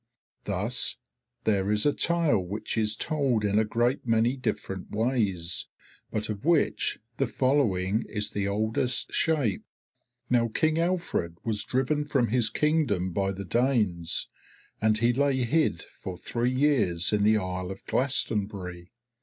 [0.45, 0.97] Thus
[1.43, 5.67] there is a tale which is told in a great many different ways,
[6.09, 9.63] but of which the following is the oldest shape.
[10.27, 14.27] "Now King Alfred was driven from his Kingdom by the Danes,
[14.81, 18.91] and he lay hid for three years in the isle of Glastonbury.